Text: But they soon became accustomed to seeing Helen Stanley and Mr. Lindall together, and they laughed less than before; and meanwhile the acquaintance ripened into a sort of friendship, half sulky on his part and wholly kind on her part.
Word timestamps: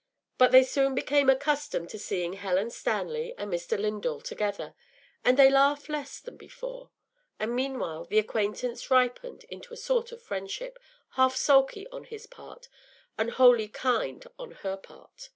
But 0.39 0.51
they 0.51 0.63
soon 0.63 0.95
became 0.95 1.29
accustomed 1.29 1.89
to 1.89 1.99
seeing 1.99 2.33
Helen 2.33 2.71
Stanley 2.71 3.35
and 3.37 3.53
Mr. 3.53 3.77
Lindall 3.79 4.19
together, 4.19 4.73
and 5.23 5.37
they 5.37 5.47
laughed 5.51 5.89
less 5.89 6.19
than 6.19 6.37
before; 6.37 6.89
and 7.39 7.53
meanwhile 7.55 8.05
the 8.05 8.17
acquaintance 8.17 8.89
ripened 8.89 9.43
into 9.43 9.75
a 9.75 9.77
sort 9.77 10.11
of 10.11 10.19
friendship, 10.23 10.79
half 11.11 11.35
sulky 11.35 11.87
on 11.89 12.05
his 12.05 12.25
part 12.25 12.67
and 13.15 13.29
wholly 13.29 13.67
kind 13.67 14.25
on 14.39 14.49
her 14.63 14.75
part. 14.75 15.29